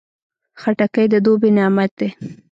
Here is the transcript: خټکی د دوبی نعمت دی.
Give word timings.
خټکی 0.61 1.05
د 1.13 1.15
دوبی 1.25 1.49
نعمت 1.57 1.91
دی. 1.99 2.09